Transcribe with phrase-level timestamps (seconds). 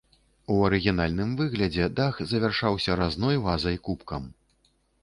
[0.53, 4.23] У арыгінальным выглядзе дах завяршаўся разной вазай-кубкам.